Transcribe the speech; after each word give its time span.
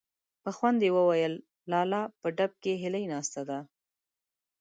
په 0.43 0.49
خوند 0.57 0.79
يې 0.85 0.89
وويل: 0.95 1.33
لالا! 1.71 2.01
په 2.19 2.27
ډب 2.37 2.51
کې 2.63 2.73
هيلۍ 2.81 3.03
ناستې 3.13 3.41
دي. 3.49 3.59